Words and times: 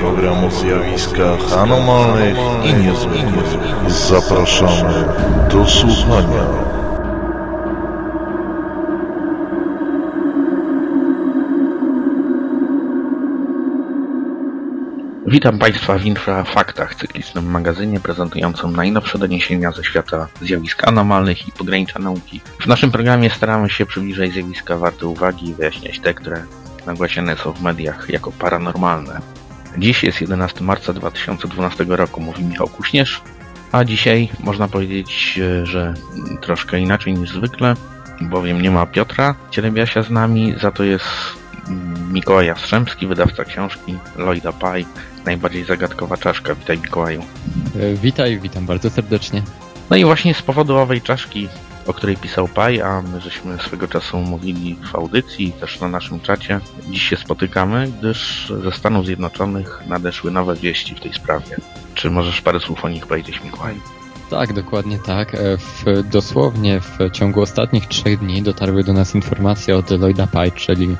Program 0.00 0.44
o 0.44 0.50
zjawiskach 0.50 1.52
anomalnych 1.58 2.36
i 2.64 2.74
niezwykłych. 2.74 3.56
Zapraszamy 3.88 5.04
do 5.50 5.66
słuchania. 5.66 6.46
Witam 15.26 15.58
Państwa 15.58 15.98
w 15.98 16.04
Infrafaktach, 16.04 16.94
cyklicznym 16.94 17.50
magazynie 17.50 18.00
prezentującym 18.00 18.76
najnowsze 18.76 19.18
doniesienia 19.18 19.72
ze 19.72 19.84
świata 19.84 20.28
zjawisk 20.40 20.88
anomalnych 20.88 21.48
i 21.48 21.52
pogranicza 21.52 21.98
nauki. 21.98 22.40
W 22.60 22.66
naszym 22.66 22.90
programie 22.90 23.30
staramy 23.30 23.70
się 23.70 23.86
przybliżać 23.86 24.32
zjawiska 24.32 24.76
warte 24.76 25.06
uwagi 25.06 25.48
i 25.48 25.54
wyjaśniać 25.54 26.00
te, 26.00 26.14
które 26.14 26.42
nagłaśniane 26.86 27.36
są 27.36 27.52
w 27.52 27.62
mediach 27.62 28.10
jako 28.10 28.32
paranormalne. 28.32 29.20
Dziś 29.78 30.02
jest 30.04 30.20
11 30.20 30.64
marca 30.64 30.92
2012 30.92 31.84
roku, 31.88 32.20
mówi 32.20 32.44
Michał 32.44 32.68
Kuśnierz, 32.68 33.20
a 33.72 33.84
dzisiaj 33.84 34.28
można 34.40 34.68
powiedzieć, 34.68 35.40
że 35.62 35.94
troszkę 36.40 36.80
inaczej 36.80 37.14
niż 37.14 37.30
zwykle, 37.30 37.74
bowiem 38.20 38.62
nie 38.62 38.70
ma 38.70 38.86
Piotra 38.86 39.34
Cielebiasia 39.50 40.02
z 40.02 40.10
nami, 40.10 40.54
za 40.60 40.70
to 40.70 40.84
jest 40.84 41.04
Mikołaj 42.12 42.46
Jastrzębski, 42.46 43.06
wydawca 43.06 43.44
książki 43.44 43.98
Lloyda 44.16 44.52
Pye, 44.52 44.84
najbardziej 45.24 45.64
zagadkowa 45.64 46.16
czaszka. 46.16 46.54
Witaj 46.54 46.78
Mikołaju. 46.78 47.24
E, 47.80 47.94
witaj, 47.94 48.38
witam 48.40 48.66
bardzo 48.66 48.90
serdecznie. 48.90 49.42
No 49.90 49.96
i 49.96 50.04
właśnie 50.04 50.34
z 50.34 50.42
powodu 50.42 50.76
owej 50.76 51.00
czaszki, 51.00 51.48
o 51.86 51.92
której 51.92 52.16
pisał 52.16 52.48
Paj, 52.48 52.80
a 52.80 53.02
my 53.02 53.20
żeśmy 53.20 53.58
swego 53.58 53.88
czasu 53.88 54.18
mówili 54.18 54.78
w 54.92 54.94
audycji, 54.94 55.52
też 55.52 55.80
na 55.80 55.88
naszym 55.88 56.20
czacie, 56.20 56.60
dziś 56.90 57.02
się 57.08 57.16
spotykamy, 57.16 57.92
gdyż 57.98 58.52
ze 58.62 58.72
Stanów 58.72 59.06
Zjednoczonych 59.06 59.82
nadeszły 59.86 60.30
nowe 60.30 60.56
wieści 60.56 60.94
w 60.94 61.00
tej 61.00 61.14
sprawie. 61.14 61.56
Czy 61.94 62.10
możesz 62.10 62.40
parę 62.40 62.60
słów 62.60 62.84
o 62.84 62.88
nich 62.88 63.06
powiedzieć, 63.06 63.40
Mikołaj? 63.44 63.74
Tak, 64.30 64.52
dokładnie 64.52 64.98
tak. 64.98 65.34
E, 65.34 65.56
w, 65.56 65.84
dosłownie 66.10 66.80
w 66.80 67.10
ciągu 67.12 67.40
ostatnich 67.40 67.86
trzech 67.86 68.18
dni 68.18 68.42
dotarły 68.42 68.84
do 68.84 68.92
nas 68.92 69.14
informacje 69.14 69.76
od 69.76 69.90
Lloyda 69.90 70.26
Pye, 70.26 70.50
czyli 70.50 70.96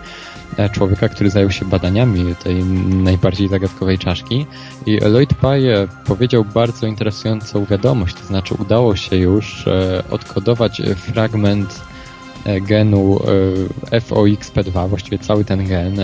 człowieka, 0.72 1.08
który 1.08 1.30
zajął 1.30 1.50
się 1.50 1.64
badaniami 1.64 2.34
tej 2.34 2.64
najbardziej 2.64 3.48
zagadkowej 3.48 3.98
czaszki. 3.98 4.46
I 4.86 4.96
Lloyd 4.96 5.34
Pye 5.34 5.88
powiedział 6.04 6.44
bardzo 6.44 6.86
interesującą 6.86 7.64
wiadomość, 7.64 8.14
to 8.14 8.24
znaczy 8.24 8.54
udało 8.54 8.96
się 8.96 9.16
już 9.16 9.66
e, 9.66 10.02
odkodować 10.10 10.82
fragment 10.96 11.80
e, 12.44 12.60
genu 12.60 13.20
FOXP2, 13.90 14.88
właściwie 14.88 15.18
cały 15.18 15.44
ten 15.44 15.68
gen, 15.68 16.00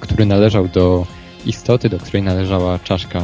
który 0.00 0.26
należał 0.26 0.68
do 0.68 1.06
istoty, 1.46 1.88
do 1.88 1.98
której 1.98 2.22
należała 2.22 2.78
czaszka, 2.78 3.22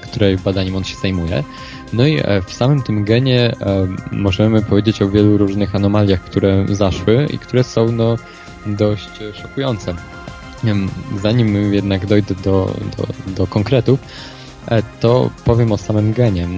której 0.00 0.38
badaniem 0.38 0.76
on 0.76 0.84
się 0.84 0.96
zajmuje. 0.96 1.44
No 1.92 2.06
i 2.06 2.22
w 2.46 2.52
samym 2.52 2.82
tym 2.82 3.04
genie 3.04 3.52
możemy 4.12 4.62
powiedzieć 4.62 5.02
o 5.02 5.08
wielu 5.08 5.38
różnych 5.38 5.74
anomaliach, 5.74 6.20
które 6.20 6.66
zaszły 6.68 7.26
i 7.30 7.38
które 7.38 7.64
są 7.64 7.92
no, 7.92 8.16
dość 8.66 9.10
szokujące. 9.42 9.94
Zanim 11.22 11.74
jednak 11.74 12.06
dojdę 12.06 12.34
do, 12.34 12.74
do, 12.96 13.32
do 13.32 13.46
konkretów, 13.46 14.00
e, 14.68 14.82
to 15.00 15.30
powiem 15.44 15.72
o 15.72 15.76
samym 15.76 16.12
genie. 16.12 16.48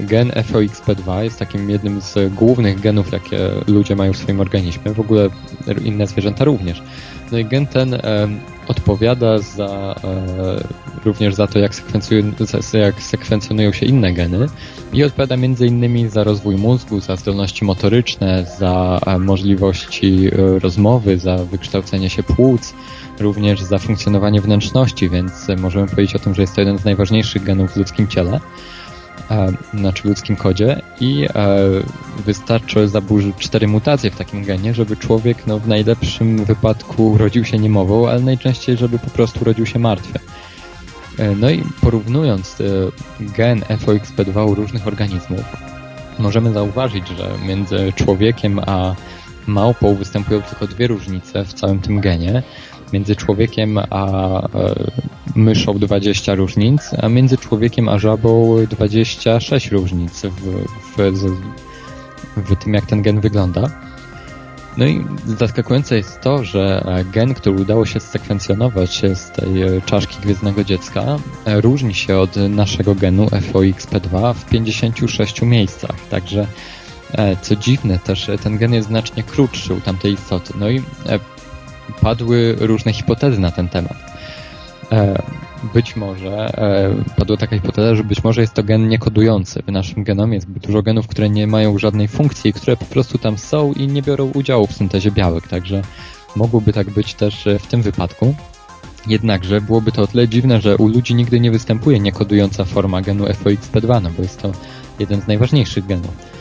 Gen 0.00 0.30
FOXP2 0.30 1.22
jest 1.22 1.38
takim 1.38 1.70
jednym 1.70 2.00
z 2.00 2.34
głównych 2.34 2.80
genów, 2.80 3.12
jakie 3.12 3.38
ludzie 3.66 3.96
mają 3.96 4.12
w 4.12 4.16
swoim 4.16 4.40
organizmie, 4.40 4.94
w 4.94 5.00
ogóle 5.00 5.28
inne 5.84 6.06
zwierzęta 6.06 6.44
również. 6.44 6.82
No 7.32 7.38
i 7.38 7.44
gen 7.44 7.66
ten 7.66 7.94
odpowiada 8.68 9.38
za, 9.38 9.94
e, 10.04 11.04
również 11.04 11.34
za 11.34 11.46
to, 11.46 11.58
jak, 11.58 11.72
jak 12.72 13.02
sekwencjonują 13.02 13.72
się 13.72 13.86
inne 13.86 14.12
geny 14.12 14.46
i 14.92 15.04
odpowiada 15.04 15.36
innymi 15.66 16.08
za 16.08 16.24
rozwój 16.24 16.56
mózgu, 16.56 17.00
za 17.00 17.16
zdolności 17.16 17.64
motoryczne, 17.64 18.46
za 18.58 19.00
e, 19.06 19.18
możliwości 19.18 20.30
e, 20.32 20.58
rozmowy, 20.58 21.18
za 21.18 21.36
wykształcenie 21.36 22.10
się 22.10 22.22
płuc, 22.22 22.74
również 23.20 23.62
za 23.62 23.78
funkcjonowanie 23.78 24.40
wnętrzności, 24.40 25.08
więc 25.10 25.48
możemy 25.56 25.88
powiedzieć 25.88 26.16
o 26.16 26.18
tym, 26.18 26.34
że 26.34 26.42
jest 26.42 26.54
to 26.54 26.60
jeden 26.60 26.78
z 26.78 26.84
najważniejszych 26.84 27.44
genów 27.44 27.72
w 27.72 27.76
ludzkim 27.76 28.08
ciele 28.08 28.40
znaczy 29.74 30.02
w 30.02 30.04
ludzkim 30.04 30.36
kodzie 30.36 30.82
i 31.00 31.28
wystarczy 32.26 32.88
zaburzyć 32.88 33.36
cztery 33.38 33.68
mutacje 33.68 34.10
w 34.10 34.16
takim 34.16 34.44
genie, 34.44 34.74
żeby 34.74 34.96
człowiek 34.96 35.46
no, 35.46 35.58
w 35.58 35.68
najlepszym 35.68 36.44
wypadku 36.44 37.10
urodził 37.10 37.44
się 37.44 37.58
niemową, 37.58 38.08
ale 38.08 38.20
najczęściej, 38.20 38.76
żeby 38.76 38.98
po 38.98 39.10
prostu 39.10 39.40
urodził 39.40 39.66
się 39.66 39.78
martwy. 39.78 40.18
E, 41.18 41.36
no 41.36 41.50
i 41.50 41.64
porównując 41.80 42.60
e, 42.60 42.64
gen 43.20 43.60
FOXP2 43.60 44.50
u 44.50 44.54
różnych 44.54 44.86
organizmów, 44.86 45.44
możemy 46.18 46.52
zauważyć, 46.52 47.08
że 47.08 47.30
między 47.46 47.92
człowiekiem 47.96 48.58
a 48.66 48.94
małpą 49.46 49.94
występują 49.94 50.42
tylko 50.42 50.66
dwie 50.66 50.86
różnice 50.86 51.44
w 51.44 51.52
całym 51.52 51.80
tym 51.80 52.00
genie 52.00 52.42
między 52.94 53.16
człowiekiem 53.16 53.78
a 53.90 54.06
e, 54.40 54.74
myszą 55.36 55.78
20 55.78 56.34
różnic, 56.34 56.90
a 57.02 57.08
między 57.08 57.36
człowiekiem 57.36 57.88
a 57.88 57.98
żabą 57.98 58.56
26 58.70 59.70
różnic 59.70 60.22
w, 60.22 60.64
w, 60.96 61.12
w 62.36 62.56
tym, 62.56 62.74
jak 62.74 62.86
ten 62.86 63.02
gen 63.02 63.20
wygląda. 63.20 63.70
No 64.76 64.86
i 64.86 65.04
zaskakujące 65.26 65.96
jest 65.96 66.20
to, 66.20 66.44
że 66.44 66.84
gen, 67.12 67.34
który 67.34 67.62
udało 67.62 67.86
się 67.86 68.00
sekwencjonować 68.00 69.02
z 69.14 69.30
tej 69.30 69.50
czaszki 69.86 70.16
gwiezdnego 70.22 70.64
dziecka, 70.64 71.16
różni 71.46 71.94
się 71.94 72.18
od 72.18 72.36
naszego 72.36 72.94
genu 72.94 73.26
FOXP2 73.26 74.34
w 74.34 74.44
56 74.44 75.42
miejscach. 75.42 75.96
Także 76.10 76.46
e, 77.12 77.36
co 77.36 77.56
dziwne, 77.56 77.98
też 77.98 78.30
ten 78.42 78.58
gen 78.58 78.74
jest 78.74 78.88
znacznie 78.88 79.22
krótszy 79.22 79.74
u 79.74 79.80
tamtej 79.80 80.12
istoty. 80.12 80.54
No 80.58 80.70
i 80.70 80.78
e, 80.78 81.33
padły 82.00 82.56
różne 82.60 82.92
hipotezy 82.92 83.40
na 83.40 83.50
ten 83.50 83.68
temat. 83.68 83.96
E, 84.92 85.22
być 85.74 85.96
może 85.96 86.58
e, 86.58 86.94
padła 87.16 87.36
taka 87.36 87.56
hipoteza, 87.56 87.94
że 87.94 88.04
być 88.04 88.24
może 88.24 88.40
jest 88.40 88.54
to 88.54 88.62
gen 88.62 88.88
niekodujący. 88.88 89.62
W 89.62 89.72
naszym 89.72 90.04
genomie 90.04 90.34
jest 90.34 90.50
dużo 90.50 90.82
genów, 90.82 91.08
które 91.08 91.30
nie 91.30 91.46
mają 91.46 91.78
żadnej 91.78 92.08
funkcji, 92.08 92.52
które 92.52 92.76
po 92.76 92.84
prostu 92.84 93.18
tam 93.18 93.38
są 93.38 93.72
i 93.72 93.86
nie 93.86 94.02
biorą 94.02 94.30
udziału 94.34 94.66
w 94.66 94.72
syntezie 94.72 95.10
białek, 95.10 95.48
także 95.48 95.82
mogłoby 96.36 96.72
tak 96.72 96.90
być 96.90 97.14
też 97.14 97.48
w 97.60 97.66
tym 97.66 97.82
wypadku. 97.82 98.34
Jednakże 99.06 99.60
byłoby 99.60 99.92
to 99.92 100.02
o 100.02 100.06
tyle 100.06 100.28
dziwne, 100.28 100.60
że 100.60 100.76
u 100.76 100.88
ludzi 100.88 101.14
nigdy 101.14 101.40
nie 101.40 101.50
występuje 101.50 102.00
niekodująca 102.00 102.64
forma 102.64 103.02
genu 103.02 103.24
FOXP2, 103.24 104.02
no 104.02 104.10
bo 104.16 104.22
jest 104.22 104.42
to 104.42 104.52
jeden 104.98 105.20
z 105.20 105.26
najważniejszych 105.26 105.86
genów. 105.86 106.33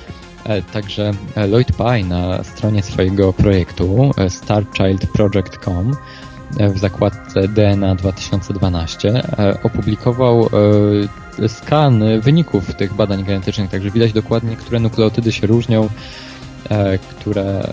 E, 0.45 0.61
także 0.61 1.11
e, 1.35 1.47
Lloyd 1.47 1.71
Pye 1.71 2.03
na 2.03 2.43
stronie 2.43 2.83
swojego 2.83 3.33
projektu 3.33 4.11
e, 4.17 4.29
starchildproject.com 4.29 5.95
w 6.59 6.79
zakładce 6.79 7.47
DNA 7.47 7.95
2012 7.95 9.23
opublikował 9.63 10.49
skan 11.47 12.03
wyników 12.21 12.75
tych 12.75 12.93
badań 12.93 13.23
genetycznych, 13.23 13.69
także 13.69 13.91
widać 13.91 14.13
dokładnie, 14.13 14.55
które 14.55 14.79
nukleotydy 14.79 15.31
się 15.31 15.47
różnią, 15.47 15.89
które, 17.09 17.67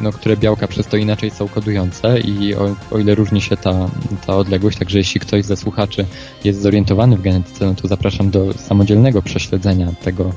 no, 0.00 0.12
które 0.12 0.36
białka 0.36 0.68
przez 0.68 0.86
to 0.86 0.96
inaczej 0.96 1.30
są 1.30 1.48
kodujące 1.48 2.20
i 2.20 2.54
o, 2.54 2.76
o, 2.90 2.98
ile 2.98 3.14
różni 3.14 3.40
się 3.40 3.56
ta, 3.56 3.88
ta 4.26 4.36
odległość, 4.36 4.78
także 4.78 4.98
jeśli 4.98 5.20
ktoś 5.20 5.44
ze 5.44 5.56
słuchaczy 5.56 6.06
jest 6.44 6.62
zorientowany 6.62 7.16
w 7.16 7.22
genetyce, 7.22 7.66
no 7.66 7.74
to 7.74 7.88
zapraszam 7.88 8.30
do 8.30 8.52
samodzielnego 8.52 9.22
prześledzenia 9.22 9.92
tego, 10.02 10.32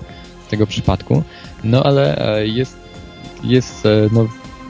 tego 0.47 0.67
przypadku. 0.67 1.23
No 1.63 1.83
ale 1.83 2.35
e, 2.35 2.47
jest, 2.47 2.77
jest, 3.43 3.85
e, 3.85 4.09
no, 4.11 4.27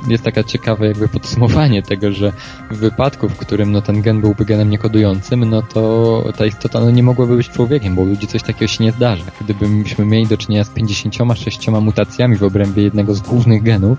jest 0.08 0.24
taka 0.24 0.44
ciekawe 0.44 0.88
jakby 0.88 1.08
podsumowanie 1.08 1.84
tego, 1.91 2.12
że 2.12 2.34
w 2.72 2.78
wypadku, 2.78 3.30
w 3.30 3.38
którym 3.38 3.72
no, 3.72 3.81
ten 3.81 4.02
gen 4.02 4.22
byłby 4.22 4.46
genem 4.46 4.69
niekodującym, 4.69 5.49
no 5.49 5.61
to 5.61 6.23
ta 6.38 6.46
istota 6.46 6.79
no, 6.79 6.91
nie 6.91 7.03
mogłaby 7.03 7.38
być 7.38 7.49
człowiekiem, 7.49 7.96
bo 7.96 8.03
ludzi 8.03 8.28
coś 8.28 8.44
takiego 8.44 8.67
się 8.67 8.84
nie 8.84 8.91
zdarza. 8.91 9.26
Gdybyśmy 9.41 10.05
mieli 10.05 10.28
do 10.28 10.38
czynienia 10.38 10.64
z 10.64 10.70
56 10.70 11.67
mutacjami 11.67 12.38
w 12.38 12.44
obrębie 12.44 12.84
jednego 12.84 13.14
z 13.16 13.20
głównych 13.20 13.64
genów, 13.64 13.97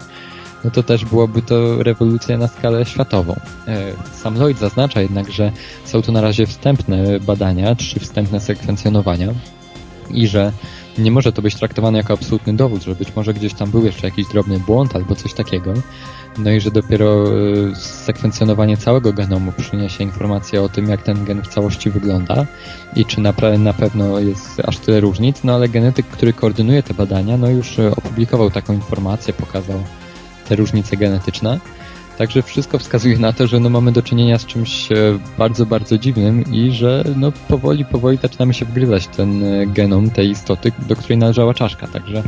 no 0.65 0.71
to 0.71 0.83
też 0.83 1.05
byłoby 1.05 1.43
to 1.43 1.83
rewolucja 1.83 2.39
na 2.39 2.49
skalę 2.49 2.85
światową. 2.85 3.37
E, 3.69 3.93
sam 4.13 4.35
Lloyd 4.35 4.59
zaznacza 4.59 5.01
jednak, 5.01 5.33
że 5.33 5.53
są 5.85 6.03
to 6.03 6.13
na 6.13 6.21
razie 6.21 6.47
wstępne 6.47 7.21
badania, 7.21 7.77
czy 7.77 8.01
wstępne 8.01 8.41
sekwencjonowania 8.41 9.29
i 10.11 10.27
że 10.27 10.53
nie 10.99 11.11
może 11.11 11.33
to 11.33 11.43
być 11.43 11.55
traktowane 11.55 11.99
jako 11.99 12.13
absolutny 12.13 12.55
dowód, 12.55 12.83
że 12.83 12.95
być 12.95 13.17
może 13.17 13.35
gdzieś 13.35 13.55
tam 13.55 13.71
był 13.71 13.85
jeszcze 13.85 14.07
jakiś 14.07 14.29
drobny 14.29 14.59
błąd 14.59 14.97
albo 14.97 15.15
coś 15.15 15.35
takiego. 15.35 15.75
No 16.39 16.51
i 16.51 16.61
że 16.61 16.71
dopiero 16.71 17.25
e, 17.25 17.75
sekwencjonowanie 17.77 18.77
całego 18.77 19.13
genomu 19.13 19.53
przyniesie 19.53 20.05
informację 20.05 20.63
o 20.63 20.69
tym, 20.69 20.89
jak 20.89 21.03
ten 21.03 21.25
gen 21.25 21.43
w 21.43 21.49
całości 21.49 21.91
wygląda 21.91 22.47
i 22.97 23.05
czy 23.05 23.21
na, 23.21 23.35
na 23.59 23.73
pewno 23.73 24.19
jest 24.19 24.61
aż 24.61 24.79
tyle 24.79 25.01
różnic. 25.01 25.45
No 25.45 25.55
ale 25.55 25.69
genetyk, 25.69 26.07
który 26.07 26.33
koordynuje 26.33 26.83
te 26.83 26.95
badania, 26.95 27.37
no 27.37 27.51
już 27.51 27.79
e, 27.79 27.91
opublikował 27.91 28.51
taką 28.51 28.73
informację, 28.73 29.35
pokazał 29.35 29.83
te 30.49 30.57
różnice 30.57 30.97
genetyczne. 30.97 31.61
Także 32.19 32.43
wszystko 32.43 32.79
wskazuje 32.79 33.19
na 33.19 33.33
to, 33.33 33.47
że 33.47 33.61
no 33.61 33.71
mamy 33.71 33.93
do 33.93 34.03
czynienia 34.03 34.39
z 34.39 34.47
czymś 34.47 34.93
e, 34.93 34.97
bardzo, 35.39 35.67
bardzo 35.67 35.99
dziwnym 35.99 36.45
i 36.53 36.71
że 36.71 37.05
no 37.17 37.33
powoli, 37.49 37.85
powoli 37.85 38.19
zaczynamy 38.23 38.55
się 38.55 38.65
wgryzać 38.65 39.07
ten 39.07 39.45
e, 39.45 39.67
genom 39.67 40.11
tej 40.11 40.31
istoty, 40.31 40.73
do 40.89 40.97
której 40.97 41.19
należała 41.19 41.55
czaszka. 41.55 41.87
Także 41.87 42.23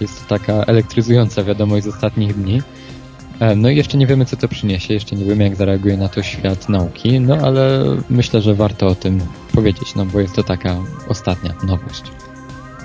jest 0.00 0.20
to 0.20 0.38
taka 0.38 0.52
elektryzująca 0.52 1.44
wiadomość 1.44 1.84
z 1.84 1.88
ostatnich 1.88 2.34
dni. 2.34 2.62
E, 3.40 3.56
no 3.56 3.70
i 3.70 3.76
jeszcze 3.76 3.98
nie 3.98 4.06
wiemy, 4.06 4.24
co 4.24 4.36
to 4.36 4.48
przyniesie, 4.48 4.94
jeszcze 4.94 5.16
nie 5.16 5.24
wiemy, 5.24 5.44
jak 5.44 5.56
zareaguje 5.56 5.96
na 5.96 6.08
to 6.08 6.22
świat 6.22 6.68
nauki, 6.68 7.20
no 7.20 7.36
ale 7.36 7.84
myślę, 8.10 8.40
że 8.42 8.54
warto 8.54 8.86
o 8.86 8.94
tym 8.94 9.20
powiedzieć, 9.54 9.94
no 9.94 10.06
bo 10.06 10.20
jest 10.20 10.34
to 10.34 10.42
taka 10.42 10.76
ostatnia 11.08 11.54
nowość. 11.66 12.02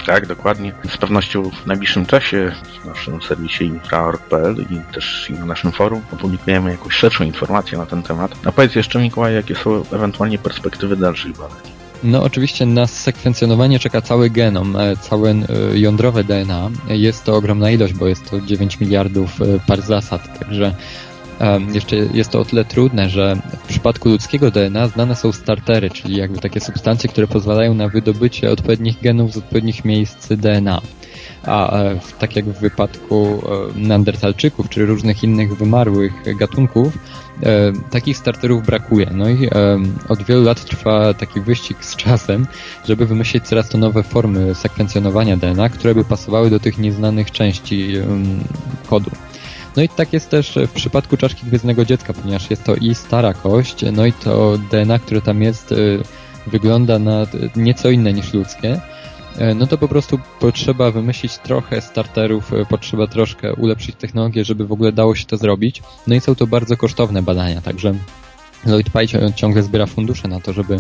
Tak, 0.05 0.27
dokładnie. 0.27 0.71
Z 0.89 0.97
pewnością 0.97 1.51
w 1.51 1.65
najbliższym 1.65 2.05
czasie 2.05 2.51
w 2.83 2.85
naszym 2.85 3.21
serwisie 3.21 3.65
infra.org.pl 3.65 4.55
i 4.69 4.93
też 4.93 5.31
na 5.39 5.45
naszym 5.45 5.71
forum 5.71 6.01
opublikujemy 6.13 6.71
jakąś 6.71 6.93
szerszą 6.93 7.23
informację 7.23 7.77
na 7.77 7.85
ten 7.85 8.03
temat. 8.03 8.31
A 8.45 8.51
powiedz 8.51 8.75
jeszcze 8.75 8.99
Mikołaj, 8.99 9.33
jakie 9.33 9.55
są 9.55 9.83
ewentualnie 9.91 10.37
perspektywy 10.37 10.95
dalszych 10.95 11.31
badań? 11.31 11.57
No 12.03 12.23
oczywiście 12.23 12.65
na 12.65 12.87
sekwencjonowanie 12.87 13.79
czeka 13.79 14.01
cały 14.01 14.29
genom, 14.29 14.75
e, 14.75 14.97
całe 14.97 15.29
e, 15.29 15.45
jądrowe 15.73 16.23
DNA. 16.23 16.69
Jest 16.87 17.23
to 17.23 17.35
ogromna 17.35 17.71
ilość, 17.71 17.93
bo 17.93 18.07
jest 18.07 18.29
to 18.29 18.41
9 18.41 18.79
miliardów 18.79 19.41
e, 19.41 19.45
par 19.67 19.81
zasad, 19.81 20.39
także 20.39 20.75
jeszcze 21.73 21.95
jest 21.95 22.29
to 22.29 22.39
o 22.39 22.45
tyle 22.45 22.65
trudne, 22.65 23.09
że 23.09 23.37
w 23.63 23.67
przypadku 23.67 24.09
ludzkiego 24.09 24.51
DNA 24.51 24.87
znane 24.87 25.15
są 25.15 25.31
startery, 25.31 25.89
czyli 25.89 26.17
jakby 26.17 26.39
takie 26.39 26.59
substancje, 26.59 27.09
które 27.09 27.27
pozwalają 27.27 27.73
na 27.73 27.89
wydobycie 27.89 28.51
odpowiednich 28.51 29.01
genów 29.01 29.33
z 29.33 29.37
odpowiednich 29.37 29.85
miejsc 29.85 30.27
DNA. 30.27 30.81
A 31.43 31.73
tak 32.19 32.35
jak 32.35 32.45
w 32.45 32.59
wypadku 32.59 33.43
neandertalczyków 33.75 34.69
czy 34.69 34.85
różnych 34.85 35.23
innych 35.23 35.57
wymarłych 35.57 36.13
gatunków, 36.39 36.97
takich 37.91 38.17
starterów 38.17 38.65
brakuje. 38.65 39.09
No 39.13 39.29
i 39.29 39.49
od 40.09 40.23
wielu 40.23 40.43
lat 40.43 40.65
trwa 40.65 41.13
taki 41.13 41.41
wyścig 41.41 41.85
z 41.85 41.95
czasem, 41.95 42.47
żeby 42.87 43.05
wymyślić 43.05 43.43
coraz 43.43 43.69
to 43.69 43.77
nowe 43.77 44.03
formy 44.03 44.55
sekwencjonowania 44.55 45.37
DNA, 45.37 45.69
które 45.69 45.95
by 45.95 46.05
pasowały 46.05 46.49
do 46.49 46.59
tych 46.59 46.77
nieznanych 46.77 47.31
części 47.31 47.93
kodu. 48.87 49.11
No 49.77 49.83
i 49.83 49.89
tak 49.89 50.13
jest 50.13 50.29
też 50.29 50.59
w 50.67 50.71
przypadku 50.71 51.17
czaszki 51.17 51.45
gwiezdnego 51.45 51.85
dziecka, 51.85 52.13
ponieważ 52.13 52.49
jest 52.49 52.63
to 52.63 52.75
i 52.75 52.95
stara 52.95 53.33
kość, 53.33 53.85
no 53.91 54.05
i 54.05 54.13
to 54.13 54.57
DNA, 54.71 54.99
które 54.99 55.21
tam 55.21 55.41
jest, 55.41 55.71
y, 55.71 56.03
wygląda 56.47 56.99
na 56.99 57.27
nieco 57.55 57.89
inne 57.89 58.13
niż 58.13 58.33
ludzkie. 58.33 58.81
E, 59.37 59.53
no 59.53 59.67
to 59.67 59.77
po 59.77 59.87
prostu 59.87 60.19
potrzeba 60.39 60.91
wymyślić 60.91 61.37
trochę 61.37 61.81
starterów, 61.81 62.53
e, 62.53 62.65
potrzeba 62.65 63.07
troszkę 63.07 63.53
ulepszyć 63.53 63.95
technologię, 63.95 64.45
żeby 64.45 64.67
w 64.67 64.71
ogóle 64.71 64.91
dało 64.91 65.15
się 65.15 65.25
to 65.25 65.37
zrobić. 65.37 65.81
No 66.07 66.15
i 66.15 66.19
są 66.19 66.35
to 66.35 66.47
bardzo 66.47 66.77
kosztowne 66.77 67.21
badania, 67.21 67.61
także 67.61 67.93
Lloyd 68.65 68.89
Pye 68.89 69.33
ciągle 69.35 69.63
zbiera 69.63 69.85
fundusze 69.85 70.27
na 70.27 70.39
to, 70.39 70.53
żeby 70.53 70.79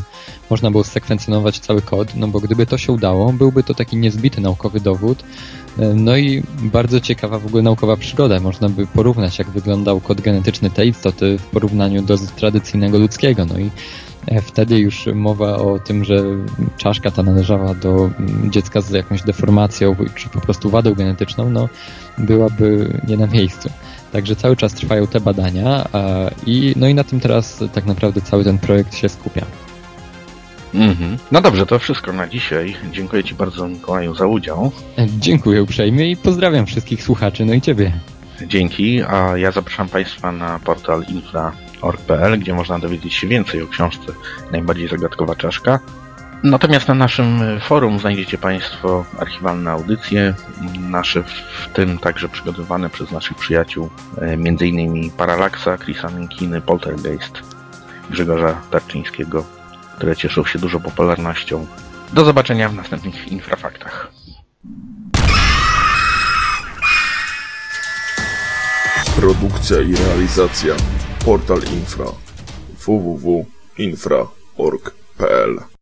można 0.49 0.71
było 0.71 0.83
sekwencjonować 0.83 1.59
cały 1.59 1.81
kod, 1.81 2.15
no 2.15 2.27
bo 2.27 2.39
gdyby 2.39 2.65
to 2.65 2.77
się 2.77 2.91
udało, 2.91 3.33
byłby 3.33 3.63
to 3.63 3.73
taki 3.73 3.97
niezbity 3.97 4.41
naukowy 4.41 4.79
dowód, 4.79 5.23
e, 5.23 5.25
no 5.95 6.17
i 6.17 6.43
bardzo 6.61 6.99
ciekawa 6.99 7.39
w 7.39 7.45
ogóle 7.45 7.63
naukowa 7.63 7.97
przygoda. 7.97 8.39
Można 8.39 8.69
by 8.69 8.87
porównać, 8.87 9.39
jak 9.39 9.49
wyglądał 9.49 9.99
kod 9.99 10.21
genetyczny 10.21 10.69
tej 10.69 10.89
istoty 10.89 11.37
w 11.37 11.45
porównaniu 11.45 12.01
do 12.01 12.17
tradycyjnego 12.17 12.99
ludzkiego. 12.99 13.45
No 13.45 13.59
i 13.59 13.71
E, 14.27 14.41
wtedy 14.41 14.79
już 14.79 15.05
mowa 15.13 15.57
o 15.57 15.79
tym, 15.79 16.05
że 16.05 16.23
czaszka 16.77 17.11
ta 17.11 17.23
należała 17.23 17.73
do 17.73 18.09
mm, 18.19 18.51
dziecka 18.51 18.81
z 18.81 18.89
jakąś 18.89 19.21
deformacją 19.21 19.95
czy 20.15 20.29
po 20.29 20.41
prostu 20.41 20.69
wadą 20.69 20.93
genetyczną, 20.93 21.49
no 21.49 21.69
byłaby 22.17 22.99
nie 23.07 23.17
na 23.17 23.27
miejscu. 23.27 23.69
Także 24.11 24.35
cały 24.35 24.55
czas 24.55 24.73
trwają 24.73 25.07
te 25.07 25.19
badania 25.19 25.85
i, 26.45 26.73
no 26.75 26.87
i 26.87 26.95
na 26.95 27.03
tym 27.03 27.19
teraz 27.19 27.63
tak 27.73 27.85
naprawdę 27.85 28.21
cały 28.21 28.43
ten 28.43 28.57
projekt 28.57 28.95
się 28.95 29.09
skupia. 29.09 29.45
Mhm. 30.75 31.17
No 31.31 31.41
dobrze, 31.41 31.65
to 31.65 31.79
wszystko 31.79 32.13
na 32.13 32.27
dzisiaj. 32.27 32.75
Dziękuję 32.91 33.23
Ci 33.23 33.35
bardzo 33.35 33.67
Mikołaju 33.67 34.15
za 34.15 34.27
udział. 34.27 34.71
Dziękuję 35.19 35.63
uprzejmie 35.63 36.11
i 36.11 36.17
pozdrawiam 36.17 36.65
wszystkich 36.65 37.03
słuchaczy, 37.03 37.45
no 37.45 37.53
i 37.53 37.61
Ciebie. 37.61 37.91
Dzięki, 38.47 39.01
a 39.01 39.37
ja 39.37 39.51
zapraszam 39.51 39.89
Państwa 39.89 40.31
na 40.31 40.59
portal 40.59 41.03
infra 41.07 41.51
org.pl, 41.81 42.39
gdzie 42.39 42.53
można 42.53 42.79
dowiedzieć 42.79 43.13
się 43.13 43.27
więcej 43.27 43.61
o 43.61 43.67
książce 43.67 44.13
Najbardziej 44.51 44.87
zagadkowa 44.87 45.35
czaszka. 45.35 45.79
Natomiast 46.43 46.87
na 46.87 46.93
naszym 46.93 47.39
forum 47.61 47.99
znajdziecie 47.99 48.37
Państwo 48.37 49.05
archiwalne 49.19 49.71
audycje, 49.71 50.33
nasze 50.79 51.23
w 51.23 51.69
tym 51.73 51.97
także 51.97 52.29
przygotowane 52.29 52.89
przez 52.89 53.11
naszych 53.11 53.37
przyjaciół, 53.37 53.89
e, 54.17 54.21
m.in. 54.21 55.11
Paralaksa, 55.11 55.77
Chrisa 55.77 56.09
Minkiny, 56.09 56.61
Poltergeist, 56.61 57.41
Grzegorza 58.09 58.61
Tarczyńskiego, 58.71 59.43
które 59.95 60.15
cieszą 60.15 60.45
się 60.45 60.59
dużą 60.59 60.79
popularnością. 60.79 61.65
Do 62.13 62.25
zobaczenia 62.25 62.69
w 62.69 62.75
następnych 62.75 63.27
infrafaktach. 63.27 64.11
Produkcja 69.15 69.81
i 69.81 69.95
realizacja 69.95 70.75
Portal 71.25 71.61
Infra 71.73 72.05
www.infra.org.pl 72.85 75.74